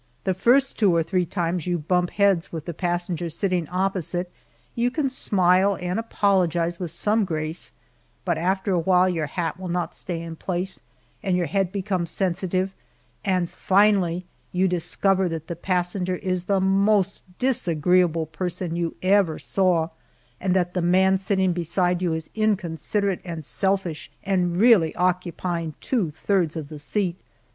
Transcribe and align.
The 0.23 0.33
first 0.33 0.79
two 0.79 0.95
or 0.95 1.03
three 1.03 1.27
times 1.27 1.67
you 1.67 1.77
bump 1.77 2.09
heads 2.09 2.51
with 2.51 2.65
the 2.65 2.73
passenger 2.73 3.29
sitting 3.29 3.69
opposite, 3.69 4.31
you 4.73 4.89
can 4.89 5.11
smile 5.11 5.77
and 5.79 5.99
apologize 5.99 6.79
with 6.79 6.89
some 6.89 7.23
grace, 7.23 7.71
but 8.25 8.35
after 8.35 8.71
a 8.71 8.79
while 8.79 9.07
your 9.07 9.27
hat 9.27 9.59
will 9.59 9.67
not 9.69 9.93
stay 9.93 10.19
in 10.19 10.37
place 10.37 10.79
and 11.21 11.37
your 11.37 11.45
head 11.45 11.71
becomes 11.71 12.09
sensitive, 12.09 12.73
and 13.23 13.47
finally, 13.47 14.25
you 14.51 14.67
discover 14.67 15.29
that 15.29 15.45
the 15.45 15.55
passenger 15.55 16.15
is 16.15 16.45
the 16.45 16.59
most 16.59 17.21
disagreeable 17.37 18.25
person 18.25 18.75
you 18.75 18.95
ever 19.03 19.37
saw, 19.37 19.89
and 20.39 20.55
that 20.55 20.73
the 20.73 20.81
man 20.81 21.19
sitting 21.19 21.53
beside 21.53 22.01
you 22.01 22.11
is 22.13 22.31
inconsiderate 22.33 23.21
and 23.23 23.45
selfish, 23.45 24.09
and 24.23 24.57
really 24.57 24.95
occupying 24.95 25.75
two 25.79 26.09
thirds 26.09 26.55
of 26.55 26.69
the 26.69 26.79
seat. 26.79 27.17